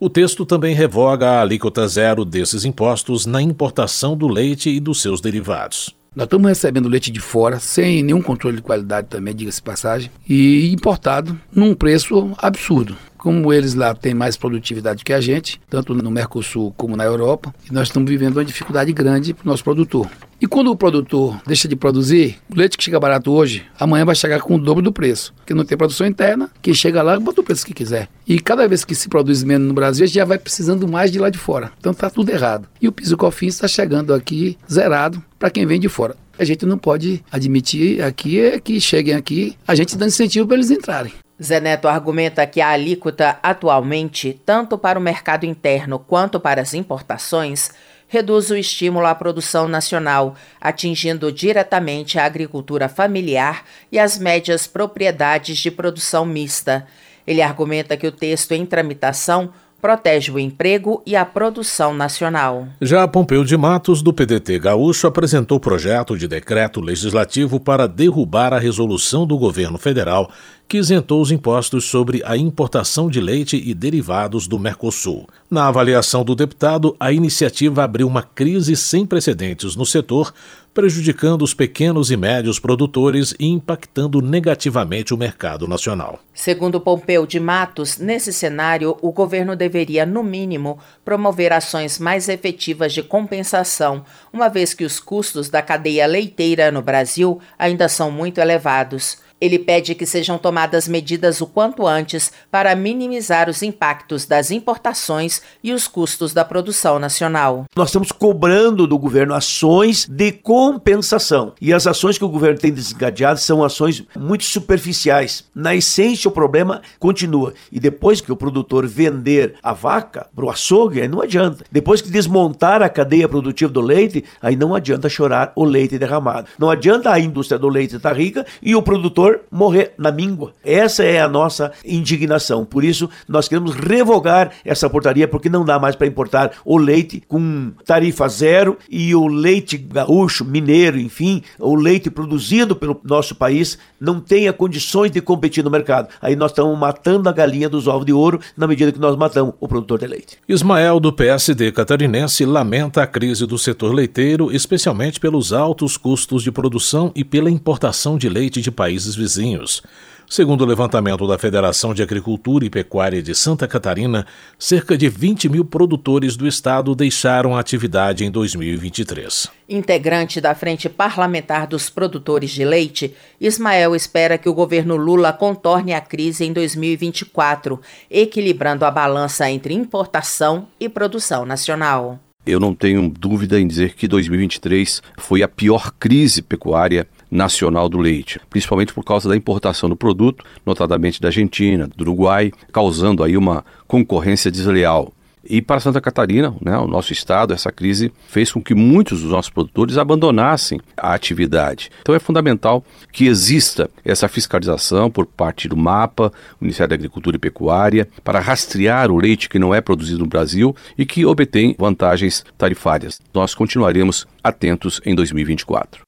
O 0.00 0.10
texto 0.10 0.44
também 0.44 0.74
revoga 0.74 1.28
a 1.30 1.42
alíquota 1.42 1.86
zero 1.86 2.24
desses 2.24 2.64
impostos 2.64 3.24
na 3.24 3.40
importação 3.40 4.16
do 4.16 4.26
leite 4.26 4.68
e 4.68 4.80
dos 4.80 5.00
seus 5.00 5.20
derivados. 5.20 5.97
Nós 6.16 6.24
estamos 6.24 6.48
recebendo 6.48 6.88
leite 6.88 7.10
de 7.10 7.20
fora, 7.20 7.60
sem 7.60 8.02
nenhum 8.02 8.22
controle 8.22 8.56
de 8.56 8.62
qualidade 8.62 9.08
também, 9.08 9.34
diga-se 9.34 9.62
passagem, 9.62 10.10
e 10.28 10.72
importado 10.72 11.38
num 11.54 11.74
preço 11.74 12.32
absurdo. 12.38 12.96
Como 13.16 13.52
eles 13.52 13.74
lá 13.74 13.94
têm 13.94 14.14
mais 14.14 14.36
produtividade 14.36 15.04
que 15.04 15.12
a 15.12 15.20
gente, 15.20 15.60
tanto 15.68 15.94
no 15.94 16.10
Mercosul 16.10 16.72
como 16.76 16.96
na 16.96 17.04
Europa, 17.04 17.54
e 17.68 17.74
nós 17.74 17.88
estamos 17.88 18.08
vivendo 18.08 18.36
uma 18.36 18.44
dificuldade 18.44 18.92
grande 18.92 19.34
para 19.34 19.44
o 19.44 19.48
nosso 19.48 19.64
produtor. 19.64 20.08
E 20.40 20.46
quando 20.46 20.70
o 20.70 20.76
produtor 20.76 21.40
deixa 21.44 21.66
de 21.66 21.74
produzir, 21.74 22.38
o 22.48 22.56
leite 22.56 22.78
que 22.78 22.84
chega 22.84 23.00
barato 23.00 23.32
hoje, 23.32 23.66
amanhã 23.78 24.04
vai 24.04 24.14
chegar 24.14 24.40
com 24.40 24.54
o 24.54 24.58
dobro 24.58 24.80
do 24.80 24.92
preço. 24.92 25.34
Porque 25.34 25.52
não 25.52 25.64
tem 25.64 25.76
produção 25.76 26.06
interna, 26.06 26.48
quem 26.62 26.72
chega 26.72 27.02
lá 27.02 27.18
bota 27.18 27.40
o 27.40 27.44
preço 27.44 27.66
que 27.66 27.74
quiser. 27.74 28.08
E 28.24 28.38
cada 28.38 28.68
vez 28.68 28.84
que 28.84 28.94
se 28.94 29.08
produz 29.08 29.42
menos 29.42 29.66
no 29.66 29.74
Brasil, 29.74 30.06
já 30.06 30.24
vai 30.24 30.38
precisando 30.38 30.86
mais 30.86 31.10
de 31.10 31.18
lá 31.18 31.28
de 31.28 31.38
fora. 31.38 31.72
Então 31.80 31.90
está 31.90 32.08
tudo 32.08 32.30
errado. 32.30 32.68
E 32.80 32.86
o 32.86 32.92
piso 32.92 33.16
cofins 33.16 33.54
está 33.54 33.66
chegando 33.66 34.14
aqui 34.14 34.56
zerado 34.70 35.20
para 35.40 35.50
quem 35.50 35.66
vem 35.66 35.80
de 35.80 35.88
fora. 35.88 36.14
A 36.38 36.44
gente 36.44 36.64
não 36.64 36.78
pode 36.78 37.20
admitir 37.32 38.00
aqui 38.00 38.38
é 38.38 38.60
que 38.60 38.80
cheguem 38.80 39.14
aqui, 39.14 39.56
a 39.66 39.74
gente 39.74 39.96
dando 39.96 40.10
incentivo 40.10 40.46
para 40.46 40.56
eles 40.56 40.70
entrarem. 40.70 41.12
Zé 41.42 41.58
Neto 41.58 41.88
argumenta 41.88 42.46
que 42.46 42.60
a 42.60 42.68
alíquota 42.70 43.38
atualmente, 43.42 44.40
tanto 44.46 44.78
para 44.78 44.98
o 44.98 45.02
mercado 45.02 45.46
interno 45.46 45.98
quanto 45.98 46.38
para 46.38 46.60
as 46.60 46.74
importações, 46.74 47.70
reduz 48.08 48.50
o 48.50 48.56
estímulo 48.56 49.06
à 49.06 49.14
produção 49.14 49.68
nacional, 49.68 50.34
atingindo 50.60 51.30
diretamente 51.30 52.18
a 52.18 52.24
agricultura 52.24 52.88
familiar 52.88 53.64
e 53.92 53.98
as 53.98 54.18
médias 54.18 54.66
propriedades 54.66 55.58
de 55.58 55.70
produção 55.70 56.24
mista. 56.24 56.86
Ele 57.26 57.42
argumenta 57.42 57.96
que 57.96 58.06
o 58.06 58.12
texto 58.12 58.52
em 58.52 58.64
tramitação 58.64 59.52
protege 59.80 60.32
o 60.32 60.38
emprego 60.38 61.02
e 61.06 61.14
a 61.14 61.24
produção 61.24 61.94
nacional. 61.94 62.66
Já 62.80 63.06
Pompeu 63.06 63.44
de 63.44 63.56
Matos, 63.56 64.02
do 64.02 64.12
PDT 64.12 64.58
Gaúcho, 64.58 65.06
apresentou 65.06 65.60
projeto 65.60 66.16
de 66.16 66.26
decreto 66.26 66.80
legislativo 66.80 67.60
para 67.60 67.86
derrubar 67.86 68.52
a 68.52 68.58
resolução 68.58 69.26
do 69.26 69.38
governo 69.38 69.78
federal 69.78 70.30
que 70.68 70.76
isentou 70.76 71.22
os 71.22 71.30
impostos 71.32 71.86
sobre 71.86 72.22
a 72.26 72.36
importação 72.36 73.08
de 73.08 73.20
leite 73.20 73.56
e 73.64 73.72
derivados 73.72 74.46
do 74.46 74.58
Mercosul. 74.58 75.26
Na 75.50 75.66
avaliação 75.66 76.22
do 76.22 76.34
deputado, 76.34 76.94
a 77.00 77.10
iniciativa 77.10 77.82
abriu 77.82 78.06
uma 78.06 78.22
crise 78.22 78.76
sem 78.76 79.06
precedentes 79.06 79.74
no 79.74 79.86
setor, 79.86 80.32
prejudicando 80.78 81.42
os 81.42 81.52
pequenos 81.52 82.08
e 82.08 82.16
médios 82.16 82.60
produtores 82.60 83.34
e 83.36 83.48
impactando 83.48 84.22
negativamente 84.22 85.12
o 85.12 85.16
mercado 85.16 85.66
nacional. 85.66 86.20
Segundo 86.32 86.80
Pompeu 86.80 87.26
de 87.26 87.40
Matos, 87.40 87.98
nesse 87.98 88.32
cenário, 88.32 88.96
o 89.02 89.10
governo 89.10 89.56
deveria, 89.56 90.06
no 90.06 90.22
mínimo, 90.22 90.78
promover 91.04 91.52
ações 91.52 91.98
mais 91.98 92.28
efetivas 92.28 92.92
de 92.92 93.02
compensação, 93.02 94.04
uma 94.32 94.48
vez 94.48 94.72
que 94.72 94.84
os 94.84 95.00
custos 95.00 95.50
da 95.50 95.60
cadeia 95.60 96.06
leiteira 96.06 96.70
no 96.70 96.80
Brasil 96.80 97.40
ainda 97.58 97.88
são 97.88 98.08
muito 98.08 98.38
elevados. 98.38 99.18
Ele 99.40 99.58
pede 99.58 99.94
que 99.94 100.04
sejam 100.04 100.36
tomadas 100.36 100.88
medidas 100.88 101.40
o 101.40 101.46
quanto 101.46 101.86
antes 101.86 102.32
para 102.50 102.74
minimizar 102.74 103.48
os 103.48 103.62
impactos 103.62 104.26
das 104.26 104.50
importações 104.50 105.40
e 105.62 105.72
os 105.72 105.86
custos 105.86 106.32
da 106.32 106.44
produção 106.44 106.98
nacional. 106.98 107.64
Nós 107.76 107.88
estamos 107.88 108.10
cobrando 108.10 108.86
do 108.86 108.98
governo 108.98 109.34
ações 109.34 110.06
de 110.08 110.32
compensação. 110.32 111.52
E 111.60 111.72
as 111.72 111.86
ações 111.86 112.18
que 112.18 112.24
o 112.24 112.28
governo 112.28 112.58
tem 112.58 112.72
desencadeado 112.72 113.38
são 113.38 113.62
ações 113.62 114.02
muito 114.16 114.44
superficiais. 114.44 115.44
Na 115.54 115.74
essência, 115.74 116.28
o 116.28 116.32
problema 116.32 116.82
continua. 116.98 117.54
E 117.70 117.78
depois 117.78 118.20
que 118.20 118.32
o 118.32 118.36
produtor 118.36 118.86
vender 118.86 119.54
a 119.62 119.72
vaca 119.72 120.26
para 120.34 120.44
o 120.44 120.50
açougue, 120.50 121.00
aí 121.00 121.08
não 121.08 121.22
adianta. 121.22 121.64
Depois 121.70 122.00
que 122.00 122.10
desmontar 122.10 122.82
a 122.82 122.88
cadeia 122.88 123.28
produtiva 123.28 123.72
do 123.72 123.80
leite, 123.80 124.24
aí 124.42 124.56
não 124.56 124.74
adianta 124.74 125.08
chorar 125.08 125.52
o 125.54 125.64
leite 125.64 125.98
derramado. 125.98 126.48
Não 126.58 126.70
adianta 126.70 127.12
a 127.12 127.20
indústria 127.20 127.58
do 127.58 127.68
leite 127.68 127.96
estar 127.96 128.16
rica 128.16 128.46
e 128.62 128.74
o 128.74 128.82
produtor 128.82 129.27
morrer 129.50 129.92
na 129.98 130.10
míngua. 130.12 130.52
Essa 130.64 131.04
é 131.04 131.20
a 131.20 131.28
nossa 131.28 131.72
indignação. 131.84 132.64
Por 132.64 132.84
isso, 132.84 133.08
nós 133.28 133.48
queremos 133.48 133.74
revogar 133.74 134.52
essa 134.64 134.88
portaria, 134.88 135.26
porque 135.26 135.48
não 135.48 135.64
dá 135.64 135.78
mais 135.78 135.96
para 135.96 136.06
importar 136.06 136.52
o 136.64 136.76
leite 136.76 137.22
com 137.26 137.72
tarifa 137.84 138.28
zero 138.28 138.76
e 138.90 139.14
o 139.14 139.26
leite 139.26 139.76
gaúcho, 139.76 140.44
mineiro, 140.44 140.98
enfim, 140.98 141.42
o 141.58 141.74
leite 141.74 142.10
produzido 142.10 142.74
pelo 142.76 143.00
nosso 143.04 143.34
país 143.34 143.78
não 144.00 144.20
tenha 144.20 144.52
condições 144.52 145.10
de 145.10 145.20
competir 145.20 145.64
no 145.64 145.70
mercado. 145.70 146.08
Aí 146.20 146.36
nós 146.36 146.50
estamos 146.50 146.78
matando 146.78 147.28
a 147.28 147.32
galinha 147.32 147.68
dos 147.68 147.86
ovos 147.86 148.06
de 148.06 148.12
ouro 148.12 148.40
na 148.56 148.66
medida 148.66 148.92
que 148.92 148.98
nós 148.98 149.16
matamos 149.16 149.54
o 149.60 149.68
produtor 149.68 149.98
de 149.98 150.06
leite. 150.06 150.38
Ismael, 150.48 151.00
do 151.00 151.12
PSD 151.12 151.72
catarinense, 151.72 152.44
lamenta 152.44 153.02
a 153.02 153.06
crise 153.06 153.46
do 153.46 153.58
setor 153.58 153.92
leiteiro, 153.92 154.52
especialmente 154.52 155.20
pelos 155.20 155.52
altos 155.52 155.96
custos 155.96 156.42
de 156.42 156.50
produção 156.50 157.12
e 157.14 157.24
pela 157.24 157.50
importação 157.50 158.16
de 158.16 158.28
leite 158.28 158.60
de 158.60 158.70
países 158.70 159.14
vizinhos. 159.18 159.82
Segundo 160.30 160.60
o 160.60 160.66
levantamento 160.66 161.26
da 161.26 161.38
Federação 161.38 161.94
de 161.94 162.02
Agricultura 162.02 162.62
e 162.62 162.68
Pecuária 162.68 163.22
de 163.22 163.34
Santa 163.34 163.66
Catarina, 163.66 164.26
cerca 164.58 164.96
de 164.96 165.08
20 165.08 165.48
mil 165.48 165.64
produtores 165.64 166.36
do 166.36 166.46
estado 166.46 166.94
deixaram 166.94 167.56
a 167.56 167.60
atividade 167.60 168.26
em 168.26 168.30
2023. 168.30 169.48
Integrante 169.66 170.38
da 170.38 170.54
Frente 170.54 170.86
Parlamentar 170.86 171.66
dos 171.66 171.88
Produtores 171.88 172.50
de 172.50 172.62
Leite, 172.62 173.14
Ismael 173.40 173.96
espera 173.96 174.36
que 174.36 174.50
o 174.50 174.54
governo 174.54 174.96
Lula 174.96 175.32
contorne 175.32 175.94
a 175.94 176.00
crise 176.00 176.44
em 176.44 176.52
2024, 176.52 177.80
equilibrando 178.10 178.84
a 178.84 178.90
balança 178.90 179.50
entre 179.50 179.72
importação 179.72 180.68
e 180.78 180.90
produção 180.90 181.46
nacional. 181.46 182.20
Eu 182.46 182.60
não 182.60 182.74
tenho 182.74 183.08
dúvida 183.08 183.58
em 183.58 183.66
dizer 183.66 183.94
que 183.94 184.06
2023 184.06 185.02
foi 185.18 185.42
a 185.42 185.48
pior 185.48 185.92
crise 185.98 186.40
pecuária 186.40 187.06
nacional 187.30 187.88
do 187.88 187.98
leite, 187.98 188.40
principalmente 188.48 188.92
por 188.92 189.04
causa 189.04 189.28
da 189.28 189.36
importação 189.36 189.88
do 189.88 189.96
produto, 189.96 190.44
notadamente 190.64 191.20
da 191.20 191.28
Argentina, 191.28 191.88
do 191.96 192.02
Uruguai, 192.02 192.52
causando 192.72 193.22
aí 193.22 193.36
uma 193.36 193.64
concorrência 193.86 194.50
desleal. 194.50 195.12
E 195.48 195.62
para 195.62 195.80
Santa 195.80 196.00
Catarina, 196.00 196.54
né, 196.60 196.76
o 196.76 196.86
nosso 196.86 197.12
estado, 197.12 197.54
essa 197.54 197.72
crise 197.72 198.12
fez 198.28 198.52
com 198.52 198.62
que 198.62 198.74
muitos 198.74 199.22
dos 199.22 199.30
nossos 199.30 199.50
produtores 199.50 199.96
abandonassem 199.96 200.78
a 200.94 201.14
atividade. 201.14 201.90
Então 202.02 202.14
é 202.14 202.18
fundamental 202.18 202.84
que 203.10 203.26
exista 203.26 203.88
essa 204.04 204.28
fiscalização 204.28 205.10
por 205.10 205.24
parte 205.24 205.66
do 205.66 205.76
MAPA, 205.76 206.30
Ministério 206.60 206.90
da 206.90 206.94
Agricultura 206.96 207.36
e 207.36 207.40
Pecuária, 207.40 208.06
para 208.22 208.40
rastrear 208.40 209.10
o 209.10 209.16
leite 209.16 209.48
que 209.48 209.58
não 209.58 209.74
é 209.74 209.80
produzido 209.80 210.18
no 210.18 210.26
Brasil 210.26 210.76
e 210.98 211.06
que 211.06 211.24
obtém 211.24 211.74
vantagens 211.78 212.44
tarifárias. 212.58 213.18
Nós 213.32 213.54
continuaremos 213.54 214.26
atentos 214.42 215.00
em 215.06 215.14
2024. 215.14 216.02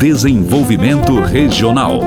Desenvolvimento 0.00 1.20
Regional. 1.20 2.00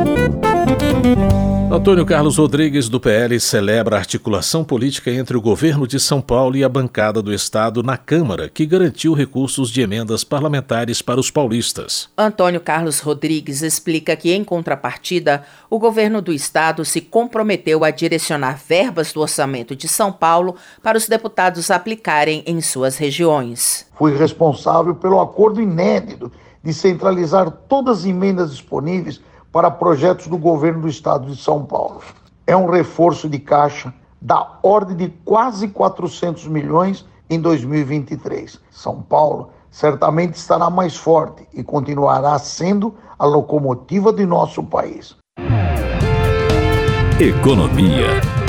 Antônio 1.72 2.04
Carlos 2.08 2.40
Rodrigues, 2.40 2.90
do 2.90 3.00
PL, 3.00 3.40
celebra 3.40 3.96
a 3.96 4.00
articulação 4.00 4.64
política 4.64 5.12
entre 5.12 5.38
o 5.38 5.42
governo 5.42 5.86
de 5.86 6.00
São 6.00 6.20
Paulo 6.20 6.56
e 6.56 6.64
a 6.64 6.70
bancada 6.70 7.22
do 7.22 7.32
Estado 7.32 7.84
na 7.84 7.96
Câmara, 7.96 8.50
que 8.50 8.66
garantiu 8.66 9.14
recursos 9.14 9.70
de 9.70 9.82
emendas 9.82 10.24
parlamentares 10.24 11.04
para 11.04 11.20
os 11.20 11.30
paulistas. 11.30 12.10
Antônio 12.18 12.60
Carlos 12.60 13.00
Rodrigues 13.00 13.62
explica 13.62 14.16
que, 14.16 14.34
em 14.34 14.44
contrapartida, 14.44 15.44
o 15.70 15.78
governo 15.78 16.20
do 16.20 16.34
Estado 16.34 16.84
se 16.84 17.00
comprometeu 17.00 17.84
a 17.84 17.92
direcionar 17.92 18.60
verbas 18.68 19.14
do 19.14 19.22
orçamento 19.22 19.76
de 19.76 19.88
São 19.88 20.12
Paulo 20.12 20.56
para 20.82 20.98
os 20.98 21.08
deputados 21.08 21.70
aplicarem 21.70 22.44
em 22.48 22.60
suas 22.60 22.98
regiões. 22.98 23.86
Fui 23.96 24.18
responsável 24.18 24.96
pelo 24.96 25.22
acordo 25.22 25.62
inédito 25.62 26.32
de 26.64 26.74
centralizar 26.74 27.52
todas 27.68 28.00
as 28.00 28.06
emendas 28.06 28.52
disponíveis 28.52 29.22
para 29.52 29.70
projetos 29.70 30.28
do 30.28 30.38
governo 30.38 30.82
do 30.82 30.88
estado 30.88 31.28
de 31.28 31.36
São 31.36 31.66
Paulo. 31.66 32.02
É 32.48 32.56
um 32.56 32.70
reforço 32.70 33.30
de 33.30 33.38
caixa 33.38 33.94
da 34.22 34.58
ordem 34.64 34.96
de 34.96 35.10
quase 35.26 35.68
400 35.68 36.48
milhões 36.48 37.06
em 37.30 37.40
2023. 37.40 38.60
São 38.72 39.02
Paulo 39.02 39.50
certamente 39.70 40.36
estará 40.36 40.70
mais 40.70 40.96
forte 40.96 41.48
e 41.54 41.64
continuará 41.64 42.38
sendo 42.40 42.96
a 43.20 43.26
locomotiva 43.26 44.14
de 44.14 44.26
nosso 44.26 44.64
país. 44.64 45.16
Economia. 47.20 48.43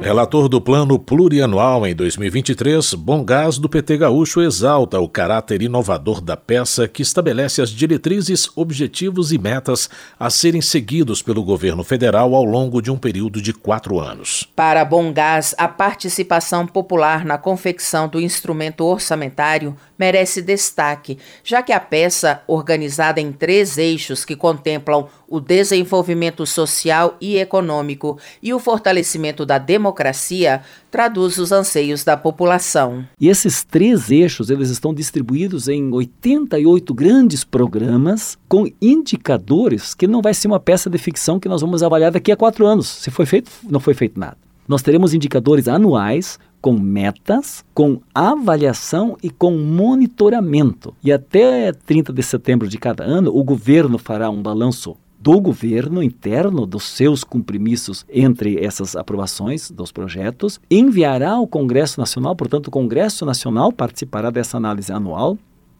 Relator 0.00 0.48
do 0.48 0.60
Plano 0.60 0.96
Plurianual 0.96 1.84
em 1.84 1.92
2023, 1.92 2.94
Bom 2.94 3.24
Gás 3.24 3.58
do 3.58 3.68
PT 3.68 3.98
Gaúcho 3.98 4.40
exalta 4.40 5.00
o 5.00 5.08
caráter 5.08 5.60
inovador 5.60 6.20
da 6.20 6.36
peça 6.36 6.86
que 6.86 7.02
estabelece 7.02 7.60
as 7.60 7.68
diretrizes, 7.70 8.48
objetivos 8.54 9.32
e 9.32 9.38
metas 9.38 9.90
a 10.18 10.30
serem 10.30 10.62
seguidos 10.62 11.20
pelo 11.20 11.42
governo 11.42 11.82
federal 11.82 12.34
ao 12.36 12.44
longo 12.44 12.80
de 12.80 12.92
um 12.92 12.96
período 12.96 13.42
de 13.42 13.52
quatro 13.52 13.98
anos. 13.98 14.48
Para 14.54 14.84
Bom 14.84 15.12
Gás, 15.12 15.52
a 15.58 15.66
participação 15.66 16.64
popular 16.64 17.24
na 17.24 17.36
confecção 17.36 18.08
do 18.08 18.20
instrumento 18.20 18.84
orçamentário 18.84 19.76
merece 19.98 20.40
destaque, 20.40 21.18
já 21.42 21.62
que 21.62 21.72
a 21.72 21.80
peça, 21.80 22.42
organizada 22.46 23.20
em 23.20 23.32
três 23.32 23.76
eixos 23.76 24.24
que 24.24 24.36
contemplam 24.36 25.08
o 25.28 25.40
desenvolvimento 25.40 26.46
social 26.46 27.16
e 27.20 27.36
econômico 27.36 28.18
e 28.42 28.54
o 28.54 28.58
fortalecimento 28.58 29.44
da 29.44 29.58
democracia, 29.58 30.62
traduz 30.90 31.36
os 31.38 31.52
anseios 31.52 32.04
da 32.04 32.16
população. 32.16 33.04
E 33.20 33.28
esses 33.28 33.62
três 33.64 34.10
eixos, 34.10 34.48
eles 34.48 34.70
estão 34.70 34.94
distribuídos 34.94 35.68
em 35.68 35.92
88 35.92 36.94
grandes 36.94 37.44
programas 37.44 38.38
com 38.48 38.66
indicadores 38.80 39.94
que 39.94 40.06
não 40.06 40.22
vai 40.22 40.32
ser 40.32 40.48
uma 40.48 40.60
peça 40.60 40.88
de 40.88 40.96
ficção 40.98 41.38
que 41.38 41.48
nós 41.48 41.60
vamos 41.60 41.82
avaliar 41.82 42.12
daqui 42.12 42.32
a 42.32 42.36
quatro 42.36 42.66
anos. 42.66 42.86
Se 42.88 43.10
foi 43.10 43.26
feito, 43.26 43.50
não 43.68 43.80
foi 43.80 43.94
feito 43.94 44.18
nada. 44.18 44.36
Nós 44.68 44.82
teremos 44.82 45.14
indicadores 45.14 45.66
anuais 45.66 46.38
com 46.60 46.72
metas, 46.72 47.64
com 47.72 48.00
avaliação 48.14 49.16
e 49.22 49.30
com 49.30 49.56
monitoramento. 49.58 50.94
E 51.02 51.12
até 51.12 51.72
30 51.72 52.12
de 52.12 52.22
setembro 52.22 52.68
de 52.68 52.78
cada 52.78 53.04
ano, 53.04 53.30
o 53.34 53.42
governo 53.44 53.98
fará 53.98 54.30
um 54.30 54.42
balanço 54.42 54.96
do 55.20 55.40
governo 55.40 56.02
interno 56.02 56.64
dos 56.64 56.84
seus 56.84 57.24
compromissos 57.24 58.06
entre 58.08 58.64
essas 58.64 58.94
aprovações 58.94 59.70
dos 59.70 59.90
projetos, 59.90 60.60
enviará 60.70 61.32
ao 61.32 61.46
Congresso 61.46 61.98
Nacional, 61.98 62.36
portanto, 62.36 62.68
o 62.68 62.70
Congresso 62.70 63.26
Nacional 63.26 63.72
participará 63.72 64.30
dessa 64.30 64.56
análise 64.56 64.92
anual 64.92 65.36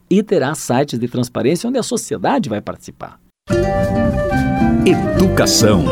e 0.09 0.21
terá 0.21 0.53
sites 0.55 0.99
de 0.99 1.07
transparência 1.07 1.69
onde 1.69 1.77
a 1.77 1.83
sociedade 1.83 2.49
vai 2.49 2.59
participar. 2.59 3.19
Educação. 4.85 5.85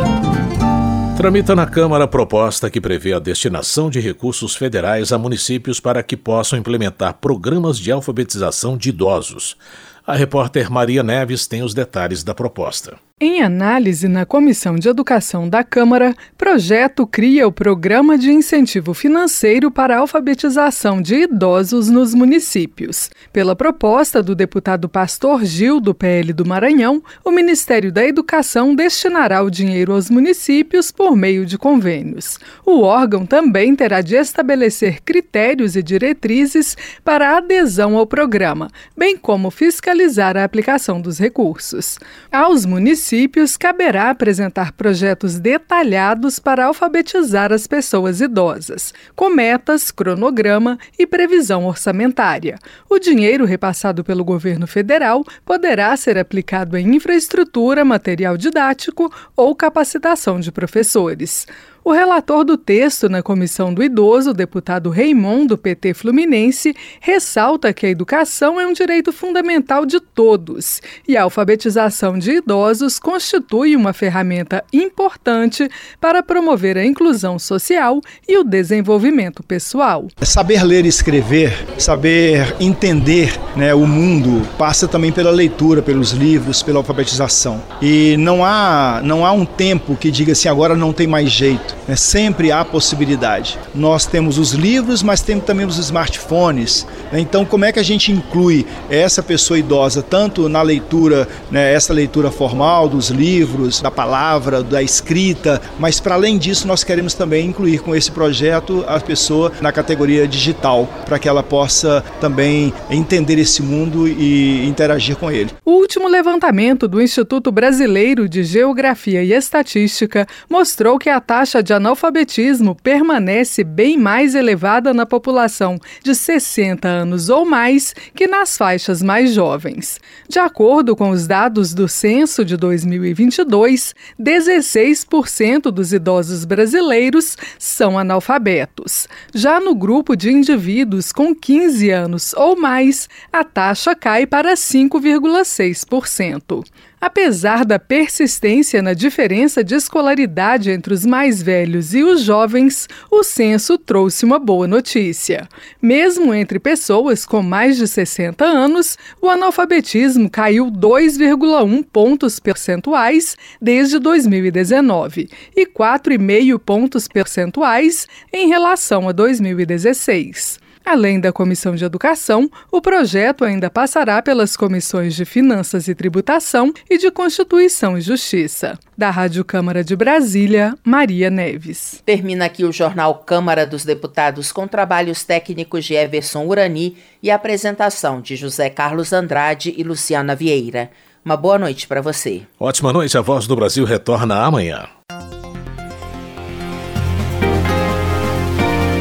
Tramita 1.17 1.55
na 1.55 1.65
Câmara 1.65 2.03
a 2.03 2.07
proposta 2.07 2.69
que 2.69 2.79
prevê 2.79 3.11
a 3.11 3.17
destinação 3.17 3.89
de 3.89 3.99
recursos 3.99 4.55
federais 4.55 5.11
a 5.11 5.17
municípios 5.17 5.79
para 5.79 6.03
que 6.03 6.15
possam 6.15 6.59
implementar 6.59 7.15
programas 7.15 7.79
de 7.79 7.91
alfabetização 7.91 8.77
de 8.77 8.89
idosos. 8.89 9.57
A 10.05 10.15
repórter 10.15 10.69
Maria 10.71 11.01
Neves 11.01 11.47
tem 11.47 11.63
os 11.63 11.73
detalhes 11.73 12.23
da 12.23 12.35
proposta. 12.35 12.99
Em 13.19 13.41
análise 13.41 14.07
na 14.07 14.27
Comissão 14.27 14.75
de 14.75 14.87
Educação 14.87 15.49
da 15.49 15.63
Câmara, 15.63 16.13
projeto 16.37 17.07
cria 17.07 17.47
o 17.47 17.51
Programa 17.51 18.15
de 18.15 18.31
Incentivo 18.31 18.93
Financeiro 18.93 19.71
para 19.71 19.95
a 19.95 19.99
Alfabetização 20.01 21.01
de 21.01 21.23
Idosos 21.23 21.89
nos 21.89 22.13
Municípios. 22.13 23.09
Pela 23.33 23.55
proposta 23.55 24.21
do 24.21 24.35
deputado 24.35 24.87
Pastor 24.87 25.43
Gil, 25.45 25.79
do 25.79 25.95
PL 25.95 26.31
do 26.31 26.45
Maranhão, 26.45 27.01
o 27.25 27.31
Ministério 27.31 27.91
da 27.91 28.05
Educação 28.05 28.75
destinará 28.75 29.41
o 29.41 29.49
dinheiro 29.49 29.93
aos 29.93 30.11
municípios 30.11 30.91
por 30.91 31.15
meio 31.15 31.43
de 31.43 31.57
convênios. 31.57 32.37
O 32.63 32.81
órgão 32.81 33.25
também 33.25 33.75
terá 33.75 34.01
de 34.01 34.15
estabelecer 34.15 35.01
critérios 35.01 35.75
e 35.75 35.81
diretrizes 35.81 36.77
para 37.03 37.31
a 37.31 37.37
adesão 37.37 37.97
ao 37.97 38.05
programa, 38.05 38.67
bem 38.95 39.17
como 39.17 39.49
fiscalizar 39.49 40.37
a 40.37 40.43
aplicação 40.43 41.01
dos 41.01 41.17
recursos. 41.17 41.97
Aos 42.31 42.63
municípios, 42.63 43.06
municípios 43.07 43.55
caberá 43.55 44.09
apresentar 44.09 44.73
projetos 44.73 45.39
detalhados 45.39 46.39
para 46.39 46.65
alfabetizar 46.65 47.53
as 47.53 47.65
pessoas 47.65 48.19
idosas, 48.19 48.93
com 49.15 49.29
metas, 49.29 49.91
cronograma 49.91 50.77
e 50.99 51.07
previsão 51.07 51.65
orçamentária. 51.65 52.59
O 52.89 52.99
dinheiro 52.99 53.45
repassado 53.45 54.03
pelo 54.03 54.25
governo 54.25 54.67
federal 54.67 55.23
poderá 55.45 55.95
ser 55.95 56.17
aplicado 56.17 56.75
em 56.75 56.97
infraestrutura, 56.97 57.85
material 57.85 58.35
didático 58.35 59.09
ou 59.37 59.55
capacitação 59.55 60.41
de 60.41 60.51
professores. 60.51 61.47
O 61.87 61.93
relator 61.93 62.43
do 62.43 62.57
texto 62.57 63.07
na 63.07 63.23
Comissão 63.23 63.73
do 63.73 63.81
Idoso, 63.81 64.33
deputado 64.33 64.89
Raimon, 64.89 65.45
do 65.45 65.57
PT 65.57 65.93
Fluminense, 65.93 66.75
ressalta 66.99 67.71
que 67.71 67.85
a 67.85 67.89
educação 67.89 68.59
é 68.59 68.67
um 68.67 68.73
direito 68.73 69.13
fundamental 69.13 69.85
de 69.85 70.01
todos 70.01 70.81
e 71.07 71.15
a 71.15 71.23
alfabetização 71.23 72.19
de 72.19 72.31
idosos 72.31 72.99
constitui 72.99 73.73
uma 73.73 73.93
ferramenta 73.93 74.65
importante 74.73 75.69
para 76.01 76.21
promover 76.21 76.77
a 76.77 76.85
inclusão 76.85 77.39
social 77.39 78.01
e 78.27 78.37
o 78.37 78.43
desenvolvimento 78.43 79.41
pessoal. 79.41 80.09
Saber 80.23 80.63
ler 80.63 80.83
e 80.83 80.89
escrever, 80.89 81.53
saber 81.77 82.53
entender 82.59 83.39
né, 83.55 83.73
o 83.73 83.87
mundo, 83.87 84.45
passa 84.57 84.89
também 84.89 85.13
pela 85.13 85.31
leitura, 85.31 85.81
pelos 85.81 86.11
livros, 86.11 86.61
pela 86.61 86.79
alfabetização. 86.79 87.63
E 87.81 88.17
não 88.17 88.43
há, 88.43 88.99
não 89.05 89.25
há 89.25 89.31
um 89.31 89.45
tempo 89.45 89.95
que 89.95 90.11
diga 90.11 90.33
assim, 90.33 90.49
agora 90.49 90.75
não 90.75 90.91
tem 90.91 91.07
mais 91.07 91.31
jeito. 91.31 91.76
Né? 91.87 91.95
Sempre 91.95 92.51
há 92.51 92.63
possibilidade. 92.63 93.59
Nós 93.73 94.05
temos 94.05 94.37
os 94.37 94.53
livros, 94.53 95.03
mas 95.03 95.21
temos 95.21 95.45
também 95.45 95.65
os 95.65 95.77
smartphones. 95.77 96.85
Né? 97.11 97.19
Então, 97.19 97.45
como 97.45 97.65
é 97.65 97.71
que 97.71 97.79
a 97.79 97.83
gente 97.83 98.11
inclui 98.11 98.65
essa 98.89 99.21
pessoa 99.23 99.57
idosa 99.57 100.01
tanto 100.01 100.47
na 100.47 100.61
leitura, 100.61 101.27
né, 101.51 101.73
essa 101.73 101.93
leitura 101.93 102.31
formal 102.31 102.87
dos 102.87 103.09
livros, 103.09 103.81
da 103.81 103.91
palavra, 103.91 104.63
da 104.63 104.81
escrita, 104.81 105.61
mas 105.79 105.99
para 105.99 106.15
além 106.15 106.37
disso, 106.37 106.67
nós 106.67 106.83
queremos 106.83 107.13
também 107.13 107.47
incluir 107.47 107.79
com 107.79 107.95
esse 107.95 108.11
projeto 108.11 108.83
a 108.87 108.99
pessoa 108.99 109.51
na 109.61 109.71
categoria 109.71 110.27
digital, 110.27 110.87
para 111.05 111.19
que 111.19 111.27
ela 111.27 111.43
possa 111.43 112.03
também 112.19 112.73
entender 112.89 113.37
esse 113.37 113.61
mundo 113.61 114.07
e 114.07 114.67
interagir 114.67 115.15
com 115.15 115.31
ele. 115.31 115.51
O 115.65 115.71
último 115.71 116.07
levantamento 116.07 116.87
do 116.87 117.01
Instituto 117.01 117.51
Brasileiro 117.51 118.27
de 118.27 118.43
Geografia 118.43 119.23
e 119.23 119.33
Estatística 119.33 120.27
mostrou 120.49 120.97
que 120.97 121.09
a 121.09 121.19
taxa 121.19 121.63
de 121.67 121.73
analfabetismo 121.73 122.73
permanece 122.73 123.61
bem 123.61 123.97
mais 123.97 124.33
elevada 124.35 124.93
na 124.93 125.05
população 125.05 125.77
de 126.01 126.15
60 126.15 126.87
anos 126.87 127.27
ou 127.27 127.45
mais 127.45 127.93
que 128.15 128.25
nas 128.25 128.57
faixas 128.57 129.03
mais 129.03 129.33
jovens. 129.33 129.99
De 130.29 130.39
acordo 130.39 130.95
com 130.95 131.09
os 131.09 131.27
dados 131.27 131.73
do 131.73 131.89
censo 131.89 132.45
de 132.45 132.55
2022, 132.55 133.93
16% 134.17 135.63
dos 135.63 135.91
idosos 135.91 136.45
brasileiros 136.45 137.35
são 137.59 137.99
analfabetos. 137.99 139.09
Já 139.35 139.59
no 139.59 139.75
grupo 139.75 140.15
de 140.15 140.31
indivíduos 140.31 141.11
com 141.11 141.35
15 141.35 141.89
anos 141.89 142.33
ou 142.33 142.57
mais, 142.57 143.09
a 143.31 143.43
taxa 143.43 143.93
cai 143.93 144.25
para 144.25 144.53
5,6%. 144.53 146.63
Apesar 146.99 147.63
da 147.63 147.77
persistência 147.77 148.81
na 148.81 148.93
diferença 148.93 149.63
de 149.63 149.75
escolaridade 149.75 150.71
entre 150.71 150.95
os 150.95 151.05
mais 151.05 151.43
velhos 151.43 151.93
e 151.93 152.01
os 152.01 152.21
jovens, 152.21 152.89
o 153.11 153.23
censo 153.23 153.77
trouxe 153.77 154.25
uma 154.25 154.39
boa 154.39 154.67
notícia. 154.67 155.47
Mesmo 155.79 156.33
entre 156.33 156.57
pessoas 156.57 157.23
com 157.23 157.43
mais 157.43 157.77
de 157.77 157.87
60 157.87 158.43
anos, 158.43 158.97
o 159.21 159.29
analfabetismo 159.29 160.27
caiu 160.27 160.71
2,1 160.71 161.85
pontos 161.85 162.39
percentuais 162.39 163.37
desde 163.61 163.99
2019 163.99 165.29
e 165.55 165.67
4,5 165.67 166.57
pontos 166.57 167.07
percentuais 167.07 168.07
em 168.33 168.47
relação 168.47 169.07
a 169.07 169.11
2016. 169.11 170.66
Além 170.87 171.19
da 171.19 171.33
Comissão 171.33 171.75
de 171.75 171.83
Educação, 171.83 172.49
o 172.71 172.81
projeto 172.81 173.43
ainda 173.43 173.69
passará 173.69 174.21
pelas 174.21 174.55
comissões 174.55 175.13
de 175.17 175.25
Finanças 175.25 175.89
e 175.89 175.93
Tributação 175.93 176.73
e 176.89 176.97
de 176.97 177.11
Constituição 177.11 177.97
e 177.97 178.01
Justiça. 178.01 178.79
Da 178.97 179.09
Rádio 179.09 179.43
Câmara 179.43 179.83
de 179.83 179.97
Brasília, 179.97 180.75
Maria 180.85 181.29
Neves. 181.29 182.01
Termina 182.05 182.45
aqui 182.45 182.63
o 182.63 182.71
jornal 182.71 183.15
Câmara 183.15 183.67
dos 183.67 183.83
Deputados 183.83 184.53
com 184.53 184.65
trabalhos 184.65 185.25
técnicos 185.25 185.83
de 185.83 185.93
Everson 185.93 186.45
Urani 186.45 186.95
e 187.21 187.29
apresentação 187.29 188.21
de 188.21 188.37
José 188.37 188.69
Carlos 188.69 189.11
Andrade 189.11 189.75
e 189.77 189.83
Luciana 189.83 190.37
Vieira. 190.37 190.89
Uma 191.25 191.35
boa 191.35 191.59
noite 191.59 191.85
para 191.85 191.99
você. 191.99 192.43
Ótima 192.57 192.93
noite. 192.93 193.17
A 193.17 193.21
Voz 193.21 193.45
do 193.45 193.57
Brasil 193.57 193.83
retorna 193.83 194.41
amanhã. 194.41 194.87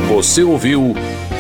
Você 0.09 0.43
ouviu. 0.43 0.97